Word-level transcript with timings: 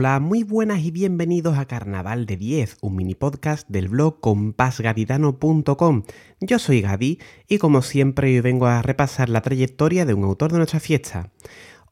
Hola, 0.00 0.20
muy 0.20 0.44
buenas 0.44 0.78
y 0.84 0.92
bienvenidos 0.92 1.58
a 1.58 1.64
Carnaval 1.64 2.24
de 2.24 2.36
10, 2.36 2.76
un 2.82 2.94
mini 2.94 3.16
podcast 3.16 3.68
del 3.68 3.88
blog 3.88 4.20
compasgaditano.com. 4.20 6.04
Yo 6.40 6.60
soy 6.60 6.82
Gaby 6.82 7.18
y 7.48 7.58
como 7.58 7.82
siempre 7.82 8.28
hoy 8.28 8.40
vengo 8.40 8.68
a 8.68 8.80
repasar 8.80 9.28
la 9.28 9.40
trayectoria 9.40 10.06
de 10.06 10.14
un 10.14 10.22
autor 10.22 10.52
de 10.52 10.58
nuestra 10.58 10.78
fiesta. 10.78 11.32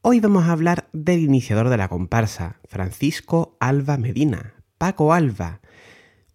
Hoy 0.01 0.21
vamos 0.21 0.45
a 0.45 0.53
hablar 0.53 0.87
del 0.93 1.19
iniciador 1.19 1.67
de 1.67 1.75
la 1.75 1.89
comparsa, 1.89 2.61
Francisco 2.63 3.57
Alba 3.59 3.97
Medina, 3.97 4.53
Paco 4.77 5.11
Alba, 5.11 5.59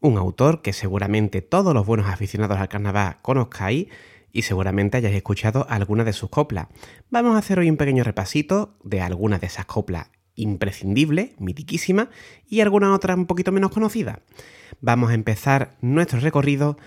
un 0.02 0.18
autor 0.18 0.60
que 0.60 0.74
seguramente 0.74 1.40
todos 1.40 1.72
los 1.72 1.86
buenos 1.86 2.06
aficionados 2.06 2.58
al 2.58 2.68
carnaval 2.68 3.16
conozcáis 3.22 3.86
y 4.30 4.42
seguramente 4.42 4.98
hayáis 4.98 5.16
escuchado 5.16 5.66
alguna 5.70 6.04
de 6.04 6.12
sus 6.12 6.28
coplas. 6.28 6.66
Vamos 7.08 7.34
a 7.34 7.38
hacer 7.38 7.58
hoy 7.58 7.70
un 7.70 7.78
pequeño 7.78 8.04
repasito 8.04 8.76
de 8.84 9.00
algunas 9.00 9.40
de 9.40 9.46
esas 9.46 9.64
coplas 9.64 10.10
imprescindible, 10.34 11.34
mitiquísima, 11.38 12.10
y 12.48 12.60
alguna 12.60 12.94
otra 12.94 13.14
un 13.14 13.26
poquito 13.26 13.52
menos 13.52 13.70
conocida. 13.70 14.20
Vamos 14.80 15.10
a 15.10 15.14
empezar 15.14 15.76
nuestro 15.80 16.20
recorrido 16.20 16.78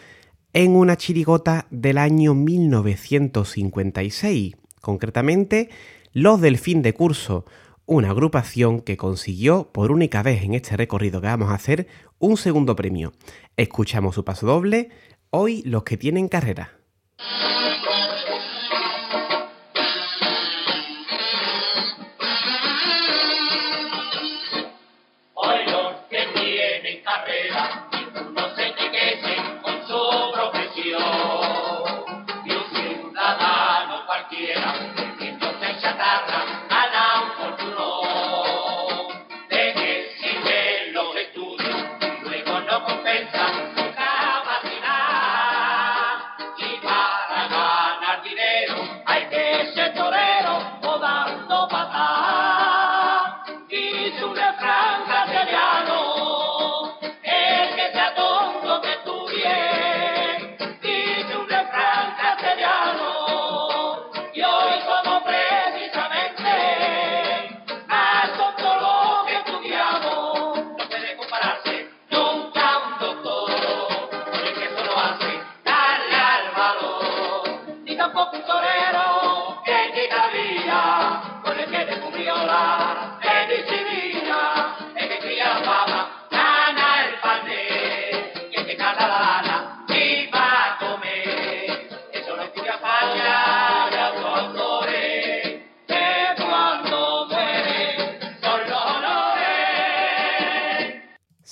en 0.54 0.76
una 0.76 0.98
chirigota 0.98 1.68
del 1.70 1.98
año 1.98 2.34
1956, 2.34 4.56
concretamente 4.82 5.70
Los 6.14 6.40
del 6.40 6.58
fin 6.58 6.82
de 6.82 6.94
curso, 6.94 7.46
una 7.86 8.12
agrupación 8.12 8.80
que 8.82 8.96
consiguió 8.98 9.72
por 9.72 9.92
única 9.92 10.24
vez 10.24 10.44
en 10.44 10.54
este 10.54 10.78
recorrido 10.78 11.22
que 11.22 11.28
vamos 11.28 11.52
a 11.52 11.56
hacer 11.56 11.88
un 12.20 12.38
segundo 12.38 12.76
premio. 12.76 13.14
Escuchamos 13.58 14.16
su 14.16 14.24
paso 14.24 14.48
doble, 14.48 14.90
hoy 15.30 15.62
los 15.64 15.84
que 15.84 15.98
tienen 15.98 16.30
carrera. 16.30 16.72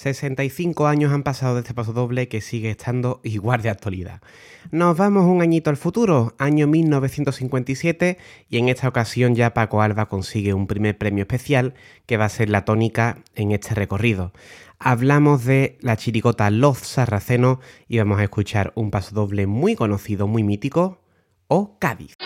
65 0.03 0.88
años 0.88 1.14
han 1.14 1.24
pasado 1.24 1.56
de 1.56 1.62
este 1.62 1.74
paso 1.74 1.94
doble 1.94 2.28
que 2.28 2.41
sigue 2.41 2.72
estando 2.72 3.22
igual 3.24 3.62
de 3.62 3.69
actualidad. 3.69 4.22
Nos 4.69 4.97
vamos 4.97 5.24
un 5.25 5.41
añito 5.41 5.69
al 5.69 5.78
futuro, 5.78 6.36
año 6.38 6.68
1957, 6.68 8.18
y 8.50 8.58
en 8.58 8.68
esta 8.68 8.90
ocasión 8.90 9.34
ya 9.34 9.53
Paco 9.53 9.81
Alba 9.81 10.08
consigue 10.08 10.53
un 10.53 10.68
primer 10.68 10.97
premio 10.97 11.24
especial 11.24 11.74
que 12.06 12.18
va 12.18 12.25
a 12.25 12.30
ser 12.30 12.50
la 12.50 12.66
tónica 12.66 13.19
en 13.36 13.52
este 13.53 13.75
recorrido. 13.75 14.34
Hablamos 14.78 15.46
de 15.46 15.78
la 15.80 15.96
chiricota 15.96 16.50
Los 16.52 16.80
Sarraceno 16.80 17.62
y 17.88 18.00
vamos 18.00 18.19
a 18.19 18.24
escuchar 18.24 18.74
un 18.75 18.92
paso 18.92 19.16
doble 19.16 19.47
muy 19.47 19.75
conocido, 19.75 20.28
muy 20.28 20.44
mítico, 20.44 21.00
o 21.47 21.78
Cádiz. 21.80 22.18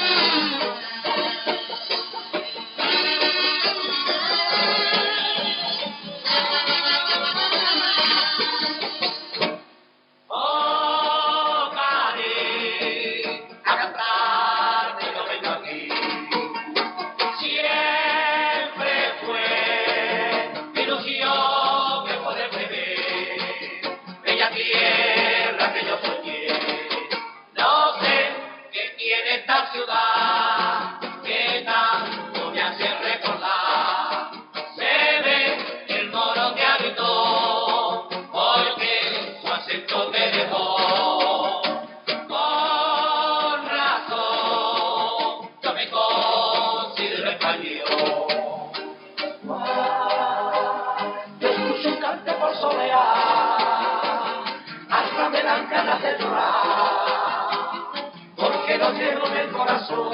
Porque 58.35 58.78
lo 58.78 58.91
llevo 58.91 59.28
en 59.28 59.38
el 59.38 59.50
corazón. 59.52 60.12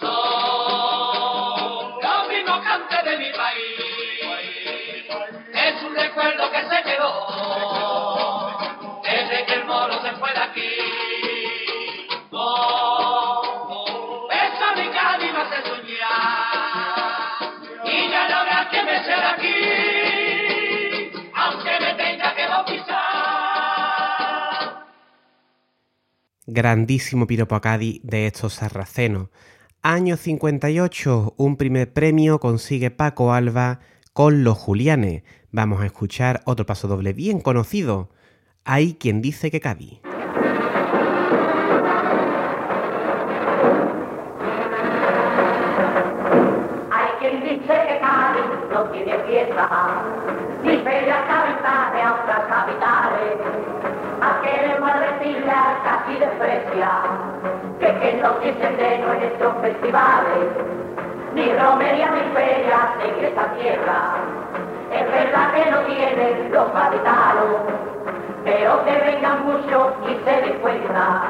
Son 0.00 2.00
los 2.02 2.28
mismos 2.28 2.64
cantes 2.64 3.04
de 3.04 3.18
mi 3.18 3.30
país, 3.30 5.06
es 5.54 5.82
un 5.84 5.94
recuerdo 5.94 6.50
que 6.50 6.62
se 6.62 6.82
quedó 6.82 8.50
desde 9.04 9.46
que 9.46 9.54
el 9.54 9.64
moro 9.66 10.02
se 10.02 10.10
fue 10.14 10.32
de 10.32 10.40
aquí. 10.40 10.68
Oh, 12.32 14.28
esa 14.32 14.74
Cádiz 14.74 15.32
me 15.32 15.40
hace 15.40 15.62
soñar 15.62 17.38
y 17.84 18.10
ya 18.10 18.28
no 18.28 18.36
habrá 18.36 18.68
que 18.68 18.82
me 18.82 19.04
ser 19.04 19.24
aquí, 19.24 20.05
grandísimo 26.46 27.26
piropo 27.26 27.54
a 27.54 27.60
Cádiz 27.60 28.00
de 28.02 28.26
estos 28.26 28.54
sarracenos. 28.54 29.28
Año 29.82 30.16
58, 30.16 31.34
un 31.36 31.56
primer 31.56 31.92
premio 31.92 32.40
consigue 32.40 32.90
Paco 32.90 33.32
Alba 33.32 33.80
con 34.12 34.44
los 34.44 34.56
Julianes. 34.56 35.22
Vamos 35.52 35.80
a 35.80 35.86
escuchar 35.86 36.42
otro 36.44 36.66
paso 36.66 36.88
doble 36.88 37.12
bien 37.12 37.40
conocido. 37.40 38.10
Hay 38.64 38.94
quien 38.94 39.22
dice 39.22 39.50
que 39.50 39.60
Cádiz. 39.60 40.00
Tiene 48.92 49.18
fiesta, 49.24 50.04
ni 50.62 50.76
ferias 50.78 51.26
capitales 51.26 52.04
a 52.04 52.14
otras 52.14 52.46
capitales. 52.48 53.75
¿A 55.48 56.02
qué 56.06 56.18
le 56.18 56.26
va 56.26 56.32
a 56.32 56.48
decirle 56.48 56.82
al 56.82 56.82
casi 56.82 56.82
desprecia? 56.82 56.90
Que 57.78 57.86
que 58.00 58.20
no 58.20 58.30
dicen 58.40 58.76
de 58.76 58.98
nuestros 58.98 59.54
festivales, 59.62 60.48
ni 61.34 61.52
romería 61.54 62.10
ni 62.10 62.20
ferias 62.34 62.90
en 63.04 63.24
esta 63.24 63.46
tierra. 63.54 64.16
Es 64.92 65.12
verdad 65.12 65.54
que 65.54 65.70
no 65.70 65.78
tienen 65.82 66.52
los 66.52 66.72
gaditanos, 66.72 67.60
pero 68.44 68.84
que 68.84 68.92
vengan 68.92 69.46
muchos 69.46 69.92
y 70.08 70.24
se 70.24 70.40
den 70.42 70.58
cuenta 70.60 71.22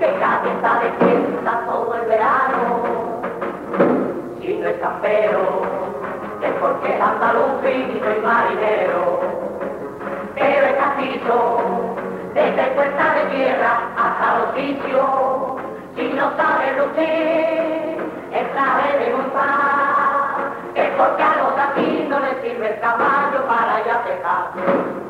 que 0.00 0.06
Cádiz 0.06 0.52
está 0.52 0.80
de 0.80 0.90
fiesta 0.98 1.60
todo 1.66 1.94
el 1.94 2.08
verano. 2.08 3.20
Si 4.40 4.54
no 4.54 4.68
es 4.68 4.78
campero, 4.78 5.62
es 6.42 6.52
porque 6.60 6.96
el 6.96 7.02
andaluz 7.02 7.62
y 7.62 8.24
marinero, 8.24 9.20
pero 10.34 10.66
es 10.66 10.74
castizo, 10.74 11.96
desde 12.36 12.66
puerta 12.74 13.14
de 13.14 13.24
tierra 13.34 13.80
hasta 13.96 14.54
sitios, 14.54 15.56
si 15.96 16.02
no 16.12 16.36
sabe 16.36 16.76
lucir, 16.76 17.96
el 18.30 18.50
traje 18.52 18.98
de 18.98 19.16
montar, 19.16 20.52
es 20.74 20.90
porque 20.98 21.22
a 21.22 21.36
los 21.36 21.58
aquí 21.58 22.06
no 22.10 22.20
les 22.20 22.42
sirve 22.42 22.74
el 22.74 22.80
caballo 22.80 23.46
para 23.46 23.84
ya 23.86 24.04
pecar. 24.04 25.05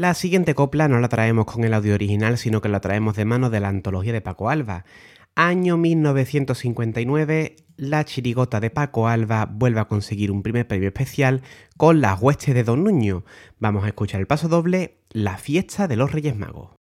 La 0.00 0.14
siguiente 0.14 0.54
copla 0.54 0.88
no 0.88 0.98
la 0.98 1.10
traemos 1.10 1.44
con 1.44 1.62
el 1.62 1.74
audio 1.74 1.92
original, 1.92 2.38
sino 2.38 2.62
que 2.62 2.70
la 2.70 2.80
traemos 2.80 3.16
de 3.16 3.26
mano 3.26 3.50
de 3.50 3.60
la 3.60 3.68
antología 3.68 4.14
de 4.14 4.22
Paco 4.22 4.48
Alba. 4.48 4.86
Año 5.34 5.76
1959, 5.76 7.56
la 7.76 8.06
chirigota 8.06 8.60
de 8.60 8.70
Paco 8.70 9.08
Alba 9.08 9.44
vuelve 9.44 9.80
a 9.80 9.88
conseguir 9.88 10.30
un 10.30 10.42
primer 10.42 10.66
premio 10.66 10.88
especial 10.88 11.42
con 11.76 12.00
las 12.00 12.18
huestes 12.18 12.54
de 12.54 12.64
Don 12.64 12.82
Nuño. 12.82 13.26
Vamos 13.58 13.84
a 13.84 13.88
escuchar 13.88 14.22
el 14.22 14.26
paso 14.26 14.48
doble, 14.48 15.02
La 15.10 15.36
fiesta 15.36 15.86
de 15.86 15.96
los 15.96 16.12
Reyes 16.12 16.34
Magos. 16.34 16.79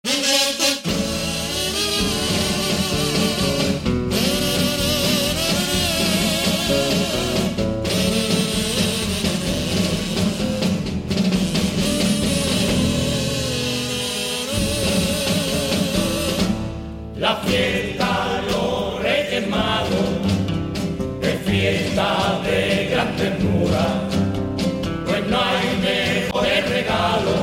Pues 25.07 25.27
no 25.29 25.39
hay 25.39 25.69
mejor 25.83 26.45
regalo 26.69 27.35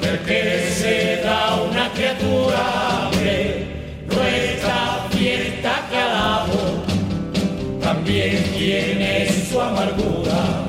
que 0.00 0.08
el 0.08 0.18
que 0.20 0.70
se 0.70 1.22
da 1.22 1.56
una 1.62 1.90
criatura. 1.92 3.06
Hombre, 3.06 3.66
nuestra 4.06 5.06
fiesta 5.10 5.86
que 5.90 5.96
alabo 5.96 6.84
también 7.80 8.42
tiene 8.56 9.28
su 9.48 9.60
amargura. 9.60 10.64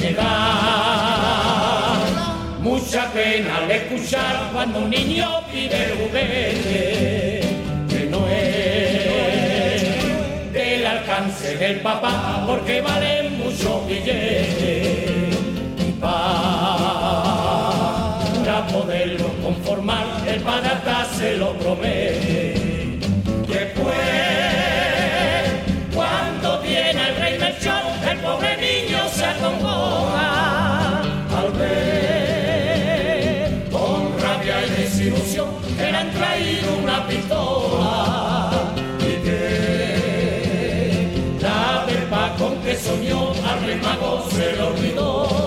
Me 0.00 0.12
da 0.12 1.98
mucha 2.60 3.10
pena 3.12 3.58
al 3.58 3.70
escuchar 3.70 4.50
cuando 4.52 4.80
un 4.80 4.90
niño 4.90 5.40
pide 5.50 5.84
el 5.84 5.92
juguete 5.98 7.21
alcance 11.52 11.58
del 11.58 11.80
papá 11.80 12.44
porque 12.46 12.80
valen 12.80 13.38
mucho 13.38 13.84
billetes 13.86 15.36
y 15.86 15.92
para 16.00 16.12
poderlo 18.72 19.28
conformar 19.42 20.04
el 20.26 20.40
padre 20.40 20.68
hasta 20.68 21.04
se 21.16 21.36
lo 21.36 21.52
promete 21.54 22.01
mago 43.76 44.24
se 44.30 44.56
lo 44.56 44.68
olvidó. 44.68 45.41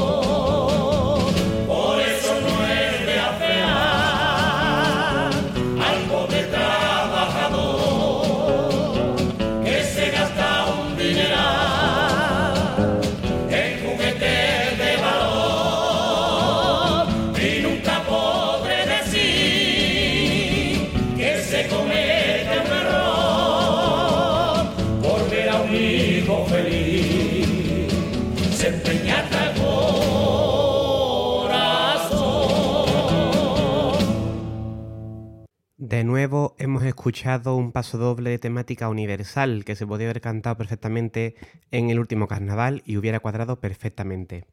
De 35.96 36.04
nuevo 36.04 36.58
hemos 36.60 36.84
escuchado 36.84 37.56
un 37.56 37.72
paso 37.72 37.98
doble 37.98 38.30
de 38.30 38.38
temática 38.38 38.90
universal 38.90 39.64
que 39.64 39.78
se 39.78 39.88
podía 39.88 40.08
haber 40.08 40.20
cantado 40.20 40.58
perfectamente 40.58 41.36
en 41.72 41.90
el 41.90 42.00
último 42.00 42.28
carnaval 42.28 42.84
y 42.86 42.98
hubiera 42.98 43.22
cuadrado 43.22 43.62
perfectamente. 43.62 44.46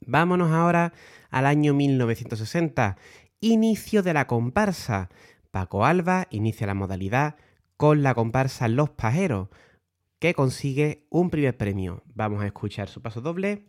Vámonos 0.00 0.50
ahora 0.50 0.92
al 1.30 1.46
año 1.46 1.72
1960, 1.72 2.96
inicio 3.38 4.02
de 4.02 4.12
la 4.12 4.26
comparsa. 4.26 5.08
Paco 5.52 5.84
Alba 5.84 6.26
inicia 6.30 6.66
la 6.66 6.74
modalidad 6.74 7.36
con 7.76 8.02
la 8.02 8.14
comparsa 8.14 8.66
Los 8.66 8.90
Pajeros, 8.90 9.50
que 10.18 10.34
consigue 10.34 11.06
un 11.10 11.30
primer 11.30 11.56
premio. 11.56 12.02
Vamos 12.12 12.42
a 12.42 12.46
escuchar 12.46 12.88
su 12.88 13.00
paso 13.00 13.20
doble 13.20 13.68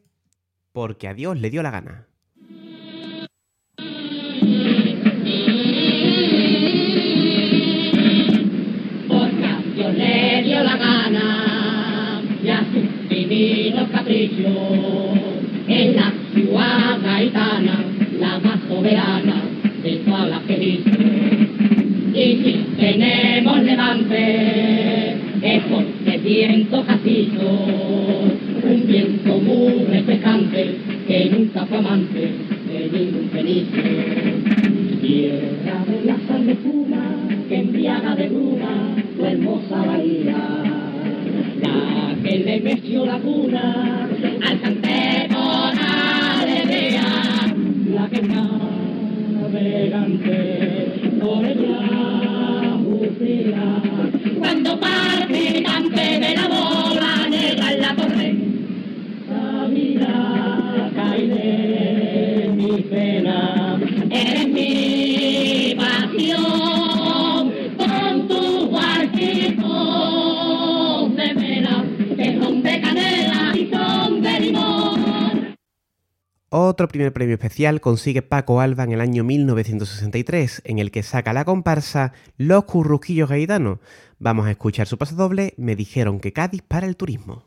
porque 0.72 1.08
a 1.08 1.14
Dios 1.14 1.38
le 1.38 1.52
dio 1.52 1.62
la 1.62 1.70
gana. 1.70 2.08
Dios 9.78 9.94
le 9.94 10.42
dio 10.42 10.64
la 10.64 10.76
gana 10.76 12.22
y 12.44 12.50
a 12.50 12.66
sus 12.74 13.10
divinos 13.10 13.88
caprichos 13.92 14.52
en 15.68 15.96
la 15.96 16.12
ciudad 16.34 17.00
gaitana, 17.04 17.86
la 18.20 18.40
más 18.40 18.60
soberana 18.68 19.44
de 19.84 19.98
todas 19.98 20.30
las 20.30 20.40
que. 20.48 20.56
Y 20.56 22.38
si 22.44 22.66
tenemos 22.76 23.62
levante, 23.62 25.16
es 25.44 25.64
porque 25.70 26.18
viento 26.24 26.84
castizo, 26.84 27.60
un 28.64 28.88
viento 28.88 29.38
muy 29.38 29.86
refrescante 29.92 30.76
que 31.08 31.30
nunca 31.30 31.68
fue 31.68 31.78
amante 31.78 32.37
cuna 43.28 44.08
al 44.48 44.62
cante 44.62 45.28
con 45.34 45.74
alegría. 45.78 47.10
La 47.96 48.06
que 48.10 48.22
navegante 49.34 50.40
por 51.20 51.46
ella 51.46 51.80
bucea. 52.86 53.66
Cuando 54.40 54.80
parte 54.80 55.27
Otro 76.60 76.88
primer 76.88 77.14
premio 77.14 77.36
especial 77.36 77.82
consigue 77.82 78.24
Paco 78.24 78.62
Alba 78.62 78.84
en 78.84 78.92
el 78.92 79.00
año 79.00 79.24
1963, 79.24 80.64
en 80.66 80.80
el 80.80 80.90
que 80.90 81.04
saca 81.04 81.32
la 81.32 81.46
comparsa 81.46 82.14
Los 82.36 82.64
Curruquillos 82.64 83.30
Gaitanos. 83.30 83.78
Vamos 84.18 84.48
a 84.48 84.50
escuchar 84.50 84.88
su 84.88 84.98
paso 84.98 85.16
doble, 85.16 85.54
me 85.58 85.76
dijeron 85.76 86.20
que 86.20 86.34
Cádiz 86.34 86.64
para 86.64 86.88
el 86.88 86.98
turismo. 86.98 87.47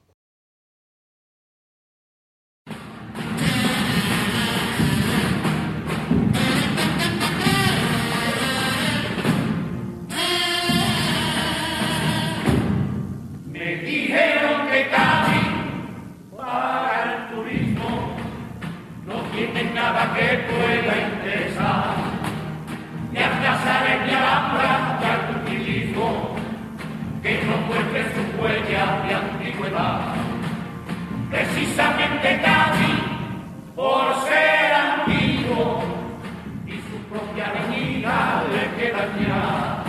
Avenida 37.80 38.44
le 38.52 38.82
queda 38.82 39.04
ya. 39.18 39.84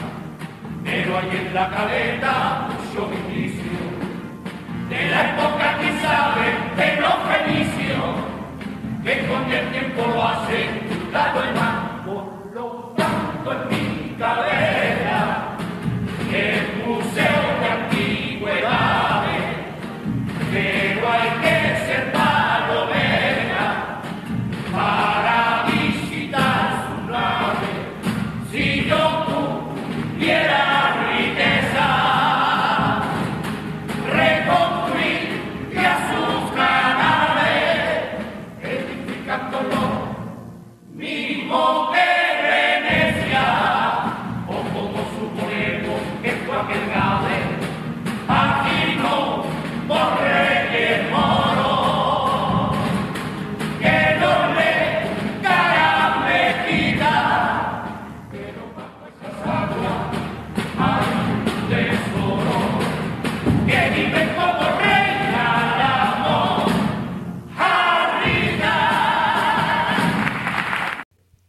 Pero 0.84 1.18
hay 1.18 1.30
en 1.38 1.54
la 1.54 1.70
caleta 1.70 2.68
mucho 2.70 3.14
indicio 3.14 3.80
de 4.90 5.10
la 5.10 5.30
época 5.32 5.78
que 5.80 6.00
sabe 6.00 6.46
de 6.76 7.02
los 7.02 7.16
fenicios, 7.30 8.10
que 9.04 9.28
con 9.28 9.52
el 9.52 9.72
tiempo 9.72 10.02
lo 10.08 10.28
hacen 10.28 10.70
dado 11.14 11.44
el 11.44 11.54
mar. 11.56 12.02
Por 12.06 12.54
lo 12.54 12.94
tanto, 12.98 13.52
en 13.54 13.81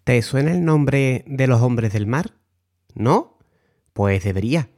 ¿Te 0.04 0.21
suena 0.23 0.50
el 0.50 0.64
nombre 0.64 1.23
de 1.28 1.47
los 1.47 1.62
hombres 1.62 1.92
del 1.92 2.09
mar? 2.09 2.32
¿No? 2.94 3.38
Pues 3.92 4.25
debería. 4.25 4.68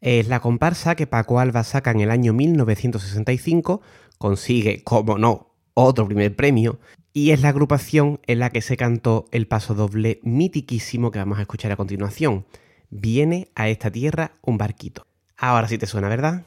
Es 0.00 0.28
la 0.28 0.40
comparsa 0.40 0.94
que 0.94 1.06
Paco 1.06 1.40
Alba 1.40 1.62
saca 1.62 1.90
en 1.90 2.00
el 2.00 2.10
año 2.10 2.32
1965, 2.32 3.82
consigue, 4.16 4.82
como 4.82 5.18
no, 5.18 5.54
otro 5.74 6.06
primer 6.06 6.34
premio, 6.34 6.80
y 7.12 7.32
es 7.32 7.42
la 7.42 7.50
agrupación 7.50 8.20
en 8.26 8.38
la 8.38 8.48
que 8.48 8.62
se 8.62 8.78
cantó 8.78 9.26
el 9.30 9.46
paso 9.46 9.74
doble 9.74 10.20
mitiquísimo 10.22 11.10
que 11.10 11.18
vamos 11.18 11.38
a 11.38 11.42
escuchar 11.42 11.70
a 11.72 11.76
continuación. 11.76 12.46
Viene 12.88 13.48
a 13.54 13.68
esta 13.68 13.90
tierra 13.90 14.32
un 14.40 14.56
barquito. 14.56 15.06
Ahora 15.36 15.68
sí 15.68 15.76
te 15.76 15.86
suena, 15.86 16.08
¿verdad? 16.08 16.46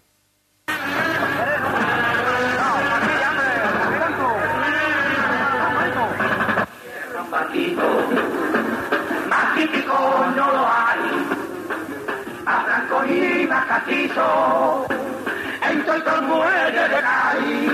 Y 13.75 14.07
más 14.07 14.15
castizo, 14.15 14.87
en 15.69 15.85
todo 15.85 16.15
el 16.15 16.21
muelle 16.23 16.89
de 16.89 17.01
Cádiz. 17.01 17.71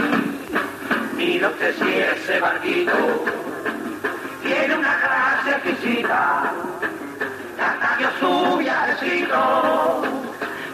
Mira 1.16 1.50
usted 1.50 1.76
si 1.76 2.00
ese 2.00 2.40
barquito 2.40 2.92
tiene 4.42 4.76
una 4.76 4.98
clase 4.98 5.52
exquisita. 5.52 6.54
Hasta 7.60 7.98
Dios 7.98 8.12
su 8.20 8.58
viajecito, 8.58 10.02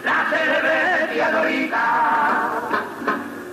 la 0.04 0.26
celebre 0.30 1.32
dorita. 1.32 2.52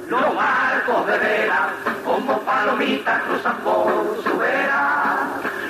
Los 0.07 0.35
barcos 0.35 1.07
de 1.07 1.17
vela, 1.17 1.69
como 2.05 2.39
palomitas, 2.41 3.21
cruzan 3.23 3.57
por 3.57 4.23
su 4.23 4.37
vera. 4.37 5.27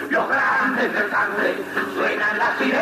Los 0.09 0.29
grandes 0.29 0.91
mercantes 0.91 1.55
suenan 1.95 2.37
las 2.37 2.57
sirenas 2.59 2.74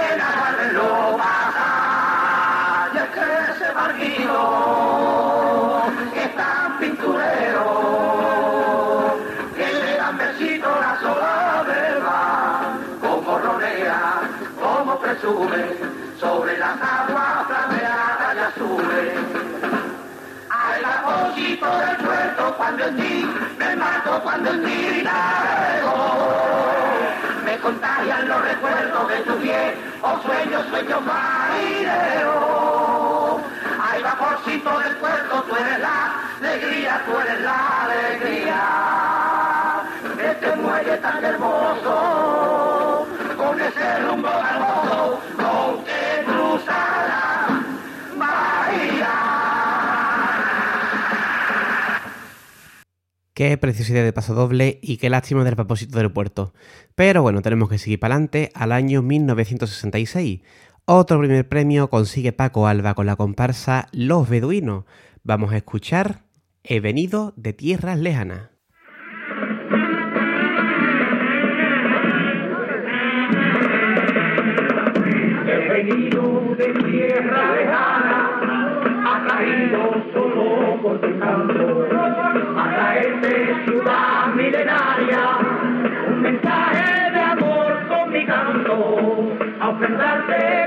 es 6.16 6.36
tan 6.36 6.78
pinturero 6.80 7.66
que 9.56 9.74
le 9.74 9.98
dan 9.98 10.18
besito 10.18 10.70
la 10.80 11.00
sola 11.02 11.64
mar. 12.04 12.78
Como 13.02 13.38
ronea, 13.40 14.22
como 14.60 15.00
presume, 15.00 15.64
sobre 16.20 16.58
las 16.58 16.82
aguas 16.82 17.48
flameadas 17.48 18.36
y 18.36 18.40
azules. 18.40 19.14
Al 20.50 20.82
vaporcito 20.82 21.78
del 21.78 21.98
puerto 21.98 22.56
cuando 22.58 22.86
en 22.86 22.96
ti 22.96 23.30
me 23.58 23.76
mato, 23.76 24.22
cuando 24.24 24.50
en 24.52 24.64
ti 24.64 25.04
navego. 25.04 25.96
Me 27.44 27.58
contagian 27.60 28.28
los 28.30 28.42
recuerdos 28.42 29.08
de 29.10 29.18
tu 29.18 29.36
piel, 29.40 29.76
o 30.02 30.22
sueños, 30.22 30.66
sueños 30.70 31.02
marineros. 31.06 32.53
Al 34.14 34.20
vaporcito 34.20 34.80
del 34.80 34.96
puerto, 34.98 35.44
tú 35.50 35.56
eres 35.56 35.80
la 35.80 36.38
alegría, 36.38 37.04
tú 37.04 37.18
eres 37.18 37.42
la 37.42 37.84
alegría. 37.84 38.62
Este 40.32 40.56
muelle 40.56 40.98
tan 40.98 41.26
hermoso, 41.26 43.08
con 43.36 43.60
ese 43.60 44.00
rumbo 44.02 44.28
hermoso, 44.30 45.20
con 45.36 45.84
que 45.84 46.24
cruza 46.26 46.78
la 47.08 47.48
bahía. 48.18 49.14
Qué 53.34 53.58
preciosidad 53.58 54.04
de 54.04 54.14
paso 54.14 54.36
doble 54.36 54.78
y 54.84 54.98
qué 54.98 55.10
lástima 55.10 55.44
del 55.44 55.56
propósito 55.56 55.98
del 55.98 56.12
puerto. 56.12 56.54
Pero 56.94 57.24
bueno, 57.24 57.42
tenemos 57.42 57.68
que 57.68 57.80
seguir 57.80 58.00
para 58.00 58.14
adelante 58.14 58.52
al 58.54 58.72
año 58.74 59.02
1966. 59.02 60.42
Otro 60.86 61.18
primer 61.20 61.48
premio 61.48 61.90
consigue 61.90 62.34
Paco 62.34 62.68
Alba 62.68 62.94
con 62.94 63.06
la 63.06 63.16
comparsa 63.16 63.88
Los 63.94 64.28
Beduinos. 64.28 64.84
Vamos 65.24 65.54
a 65.54 65.58
escuchar 65.58 66.24
He 66.62 66.82
venido 66.82 67.32
de 67.38 67.54
tierras 67.54 67.98
lejanas. 68.00 68.50
He 75.46 75.70
venido 75.70 76.54
de 76.58 76.74
tierra 76.92 77.56
lejana, 77.56 78.42
atraído 79.16 80.04
solo 80.12 80.82
por 80.82 81.00
tu 81.00 81.18
canto, 81.18 81.88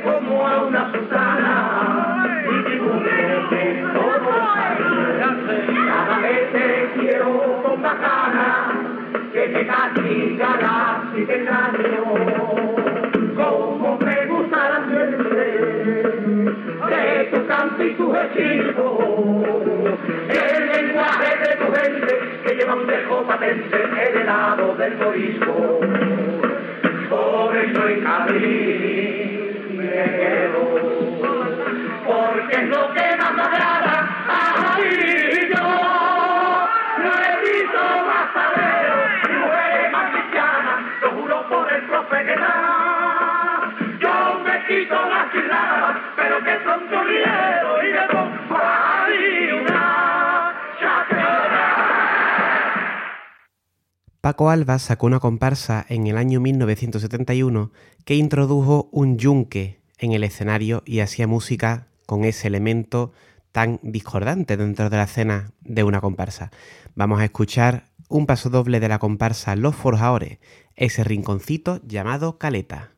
como 0.05 0.47
a 0.47 0.63
una 0.65 0.93
Susana, 0.93 2.27
y 2.45 2.65
tributo 2.65 3.01
de 3.01 3.85
todos 3.93 4.21
los 4.23 4.57
años. 4.57 5.37
Cada 5.87 6.19
vez 6.21 6.53
te 6.53 7.01
quiero 7.01 7.63
con 7.63 7.83
bacana, 7.83 8.49
que 9.33 9.49
te 9.49 9.67
castigarás 9.67 11.15
si 11.15 11.25
te 11.25 11.37
extraño. 11.37 12.05
Como 13.37 13.99
me 13.99 14.27
gusta 14.27 14.57
la 14.57 14.81
de 16.87 17.25
tu 17.31 17.47
canto 17.47 17.83
y 17.85 17.95
tu 17.95 18.15
hechizo, 18.17 18.87
el 20.29 20.67
lenguaje 20.69 21.31
de 21.39 21.57
tu 21.57 21.73
gente 21.73 22.13
que 22.45 22.55
llevan 22.55 22.87
mejor 22.87 23.27
patente 23.27 23.77
el 23.77 24.17
helado 24.23 24.75
del 24.77 24.97
morisco. 24.97 25.81
Por 27.09 27.57
eso 27.57 27.89
en 27.89 28.01
Cádiz 28.03 29.36
quedo, 30.05 30.63
porque 32.07 32.57
es 32.57 32.69
lo 32.69 32.93
que 32.93 33.17
más 33.17 33.39
agrada. 33.47 33.97
Ay, 34.29 35.49
yo 35.55 35.63
no 37.03 37.11
he 37.23 37.33
visto 37.41 37.81
más 38.07 38.35
tareros 38.35 39.07
ni 39.29 39.37
mujeres 39.39 39.93
más 39.93 40.11
cristianas, 40.13 40.79
lo 41.03 41.11
juro 41.13 41.49
por 41.49 41.73
el 41.73 41.83
profe 41.87 42.25
que 42.25 42.37
da. 42.37 43.75
Yo 44.01 44.41
me 44.41 44.67
quito 44.67 44.95
las 44.95 45.33
chirradas, 45.33 45.97
pero 46.17 46.45
que 46.45 46.65
son 46.65 46.81
corrieros 46.89 47.85
y 47.85 47.93
me 47.93 48.07
pongo 48.13 48.37
una 49.63 50.55
chaqueta. 50.81 51.67
Paco 54.21 54.51
Alba 54.51 54.79
sacó 54.79 55.07
una 55.07 55.21
comparsa 55.21 55.87
en 55.89 56.07
el 56.07 56.19
año 56.19 56.41
1971 56.41 57.71
que 58.05 58.15
introdujo 58.15 58.89
un 58.93 59.19
yunque 59.19 59.86
en 59.99 60.13
el 60.13 60.25
escenario 60.25 60.83
y 60.87 61.01
hacía 61.01 61.27
música 61.27 61.89
con 62.07 62.25
ese 62.25 62.49
elemento 62.49 63.13
tan 63.53 63.81
discordante 63.83 64.57
dentro 64.57 64.91
de 64.91 64.97
la 64.97 65.05
escena 65.05 65.53
de 65.61 65.83
una 65.83 66.01
comparsa. 66.01 66.51
Vamos 66.95 67.21
a 67.21 67.25
escuchar 67.25 67.85
un 68.09 68.27
paso 68.27 68.51
doble 68.51 68.81
de 68.81 68.89
la 68.89 68.99
comparsa 68.99 69.57
Los 69.57 69.75
Forjadores, 69.75 70.39
ese 70.75 71.05
rinconcito 71.05 71.81
llamado 71.87 72.39
Caleta. 72.39 72.96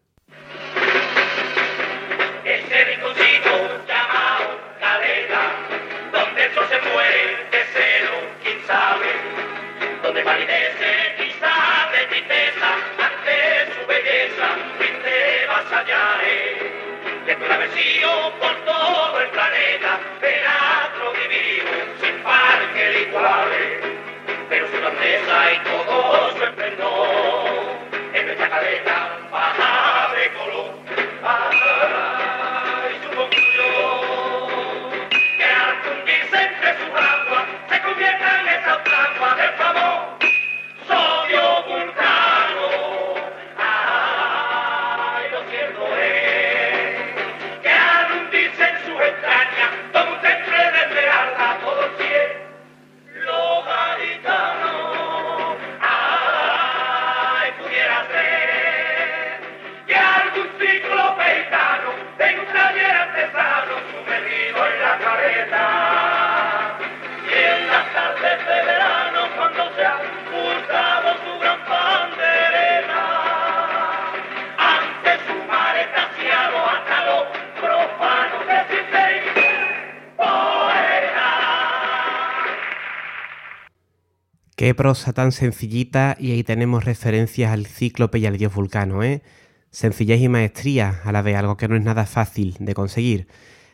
Qué 84.68 84.74
prosa 84.74 85.14
tan 85.14 85.33
sencillita 85.33 86.14
y 86.20 86.33
ahí 86.33 86.44
tenemos 86.44 86.85
referencias 86.85 87.52
al 87.52 87.64
cíclope 87.64 88.18
y 88.18 88.26
al 88.26 88.37
dios 88.37 88.54
vulcano, 88.54 89.02
¿eh? 89.02 89.22
Sencillez 89.70 90.20
y 90.20 90.28
maestría 90.28 91.00
a 91.04 91.11
la 91.11 91.22
vez, 91.22 91.37
algo 91.37 91.57
que 91.57 91.68
no 91.68 91.76
es 91.76 91.83
nada 91.83 92.04
fácil 92.04 92.54
de 92.61 92.74
conseguir. 92.74 93.28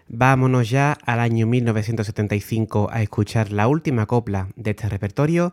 Vámonos 0.07 0.71
ya 0.71 0.97
al 1.05 1.19
año 1.19 1.49
1975 1.49 2.91
a 2.93 3.03
escuchar 3.03 3.51
la 3.51 3.67
última 3.67 4.07
copla 4.07 4.51
de 4.55 4.71
este 4.71 4.89
repertorio. 4.89 5.53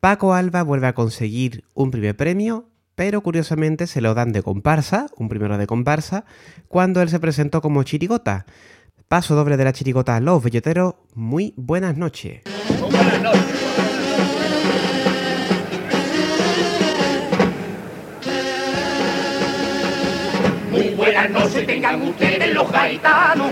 Paco 0.00 0.34
Alba 0.34 0.62
vuelve 0.62 0.88
a 0.88 0.94
conseguir 0.94 1.64
un 1.72 1.90
primer 1.90 2.14
premio, 2.14 2.68
pero 2.94 3.22
curiosamente 3.22 3.86
se 3.86 4.02
lo 4.02 4.12
dan 4.12 4.32
de 4.32 4.42
comparsa, 4.42 5.06
un 5.16 5.30
primero 5.30 5.56
de 5.56 5.66
comparsa, 5.66 6.26
cuando 6.68 7.00
él 7.00 7.08
se 7.08 7.20
presentó 7.20 7.62
como 7.62 7.84
chirigota. 7.84 8.44
Paso 9.08 9.34
doble 9.34 9.56
de 9.56 9.64
la 9.64 9.72
chirigota 9.72 10.20
Los 10.20 10.44
Belloteros, 10.44 10.96
muy 11.14 11.54
buenas 11.56 11.96
noches. 11.96 12.42
Muy 12.82 12.90
buenas 12.90 13.22
noches 13.22 13.53
tengan 21.66 22.02
ustedes 22.02 22.54
los 22.54 22.70
gaitanos, 22.70 23.50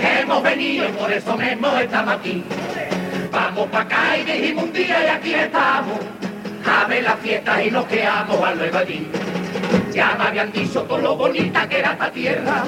que 0.00 0.20
hemos 0.20 0.42
venido 0.42 0.88
y 0.88 0.92
por 0.92 1.12
eso 1.12 1.36
mismo 1.36 1.68
estamos 1.78 2.14
aquí. 2.14 2.44
Vamos 3.30 3.68
para 3.68 3.84
acá 3.84 4.18
y 4.18 4.24
dijimos 4.24 4.64
un 4.64 4.72
día 4.72 5.04
y 5.04 5.08
aquí 5.08 5.34
estamos, 5.34 5.98
a 6.64 6.84
ver 6.86 7.04
las 7.04 7.18
fiestas 7.20 7.64
y 7.64 7.70
nos 7.70 7.84
quedamos 7.86 8.40
a 8.40 8.54
luego 8.54 8.78
allí. 8.78 9.08
Ya 9.92 10.14
me 10.18 10.24
habían 10.24 10.52
dicho 10.52 10.82
todo 10.82 10.98
lo 10.98 11.16
bonita 11.16 11.68
que 11.68 11.78
era 11.78 11.92
esta 11.92 12.10
tierra, 12.10 12.64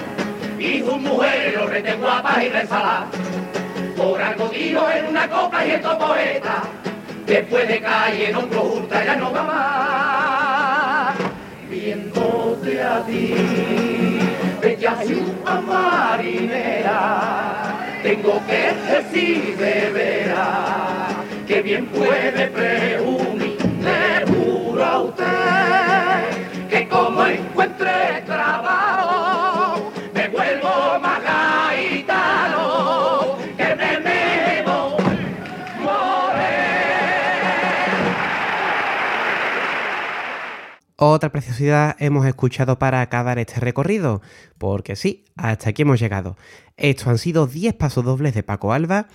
y 0.59 0.81
sus 0.81 0.99
mujeres 0.99 1.55
los 1.55 1.71
rete 1.71 1.95
guapas 1.95 2.43
y 2.43 2.49
resaladas. 2.49 3.09
Por 3.97 4.23
algo 4.23 4.49
dijo 4.49 4.89
en 4.91 5.07
una 5.07 5.29
copa 5.29 5.67
y 5.67 5.71
estos 5.73 5.95
poetas, 5.97 6.63
después 7.27 7.69
de 7.69 7.81
calle 7.81 8.31
en 8.31 8.37
otro 8.37 8.61
justa 8.61 9.05
ya 9.05 9.17
no 9.17 9.33
va 9.33 9.43
más 9.43 10.79
viéndote 11.71 12.83
a 12.83 13.05
ti, 13.05 14.08
bella 14.61 14.97
ciudad 15.03 15.63
marinera, 15.63 17.01
tengo 18.03 18.41
que 18.47 18.75
decir 18.91 19.57
de 19.57 19.91
veras 19.91 21.15
que 21.47 21.63
bien 21.63 21.87
puede 21.87 22.49
presumir, 22.49 23.57
le 23.81 24.27
juro 24.27 24.85
a 24.85 25.01
usted 25.01 25.29
que 26.69 26.89
como 26.89 27.25
encuentre 27.27 28.23
trabajo, 28.27 28.88
Otra 41.01 41.31
preciosidad 41.31 41.95
hemos 42.01 42.27
escuchado 42.27 42.81
para 42.81 43.01
acabar 43.03 43.39
este 43.39 43.61
recorrido, 43.61 44.21
porque 44.59 44.97
sí, 44.97 45.27
hasta 45.37 45.71
aquí 45.71 45.83
hemos 45.83 46.01
llegado. 46.01 46.37
Estos 46.77 47.07
han 47.07 47.19
sido 47.19 47.47
10 47.47 47.75
pasos 47.75 48.05
dobles 48.05 48.35
de 48.35 48.43
Paco 48.43 48.73
Alba. 48.73 49.07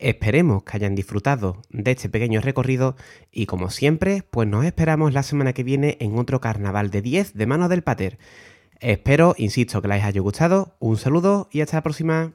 Esperemos 0.00 0.64
que 0.64 0.76
hayan 0.76 0.96
disfrutado 0.96 1.62
de 1.70 1.92
este 1.92 2.08
pequeño 2.08 2.40
recorrido 2.40 2.96
y 3.30 3.46
como 3.46 3.70
siempre, 3.70 4.24
pues 4.28 4.48
nos 4.48 4.64
esperamos 4.64 5.12
la 5.12 5.22
semana 5.22 5.52
que 5.52 5.62
viene 5.62 5.98
en 6.00 6.18
otro 6.18 6.40
carnaval 6.40 6.90
de 6.90 7.00
10 7.00 7.34
de 7.34 7.46
mano 7.46 7.68
del 7.68 7.84
Pater. 7.84 8.18
Espero, 8.80 9.36
insisto, 9.38 9.80
que 9.80 9.86
les 9.86 10.02
haya 10.02 10.20
gustado. 10.20 10.74
Un 10.80 10.96
saludo 10.96 11.48
y 11.52 11.60
hasta 11.60 11.76
la 11.76 11.84
próxima. 11.84 12.32